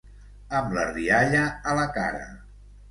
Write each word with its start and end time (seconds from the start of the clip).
Amb 0.61 0.73
la 0.79 0.87
rialla 0.93 1.45
a 1.75 1.79
la 1.83 1.89
cara. 2.01 2.29